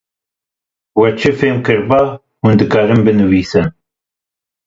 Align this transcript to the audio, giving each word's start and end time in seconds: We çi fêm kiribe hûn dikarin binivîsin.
We 0.99 1.07
çi 1.19 1.31
fêm 1.39 1.57
kiribe 1.65 2.01
hûn 2.41 2.55
dikarin 2.59 3.01
binivîsin. 3.05 3.67